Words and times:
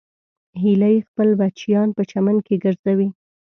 هیلۍ 0.61 0.95
خپل 1.07 1.29
بچیان 1.39 1.89
په 1.97 2.01
چمن 2.11 2.37
کې 2.45 2.55
ګرځوي 2.63 3.09